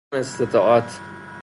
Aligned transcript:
عدم 0.13 0.19
استطاعت 0.21 0.91